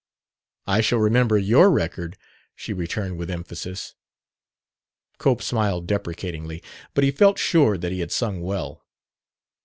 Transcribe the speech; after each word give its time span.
"I 0.65 0.81
shall 0.81 0.97
remember 0.97 1.37
your 1.37 1.69
record," 1.69 2.17
she 2.55 2.73
returned 2.73 3.19
with 3.19 3.29
emphasis. 3.29 3.93
Cope 5.19 5.43
smiled 5.43 5.85
deprecatingly; 5.85 6.63
but 6.95 7.03
he 7.03 7.11
felt 7.11 7.37
sure 7.37 7.77
that 7.77 7.91
he 7.91 7.99
had 7.99 8.11
sung 8.11 8.41
well. 8.41 8.83